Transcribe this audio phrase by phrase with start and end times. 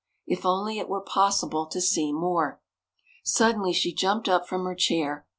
[0.25, 2.59] If only it were possible to see more.
[3.23, 5.27] Suddenly she jumped up from her chair.